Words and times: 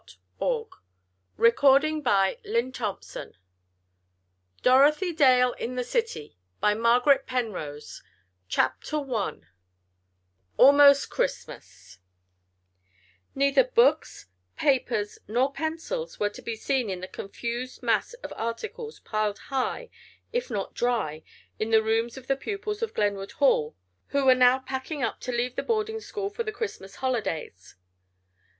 The 0.39 0.45
Loving 0.45 2.01
Cup 2.01 2.01
233 2.01 2.01
XXVI. 2.01 2.05
A 2.09 2.63
New 2.63 2.71
Collector 2.71 3.11
242 4.63 4.63
DOROTHY 4.63 5.13
DALE 5.13 5.51
IN 5.53 5.75
THE 5.75 5.83
CITY 5.83 6.35
CHAPTER 8.49 8.97
I 8.97 9.39
ALMOST 10.57 11.09
CHRISTMAS 11.11 11.99
Neither 13.35 13.63
books, 13.63 14.25
papers 14.55 15.19
nor 15.27 15.53
pencils 15.53 16.19
were 16.19 16.31
to 16.31 16.41
be 16.41 16.55
seen 16.55 16.89
in 16.89 17.01
the 17.01 17.07
confused 17.07 17.83
mass 17.83 18.15
of 18.15 18.33
articles, 18.35 18.99
piled 19.01 19.37
high, 19.37 19.91
if 20.33 20.49
not 20.49 20.73
dry, 20.73 21.21
in 21.59 21.69
the 21.69 21.83
rooms 21.83 22.17
of 22.17 22.25
the 22.25 22.35
pupils 22.35 22.81
of 22.81 22.95
Glenwood 22.95 23.33
Hall, 23.33 23.75
who 24.07 24.25
were 24.25 24.33
now 24.33 24.57
packing 24.57 25.03
up 25.03 25.19
to 25.19 25.31
leave 25.31 25.55
the 25.55 25.61
boarding 25.61 25.99
school 26.01 26.31
for 26.31 26.41
the 26.41 26.51
Christmas 26.51 26.95
holidays. 26.95 27.75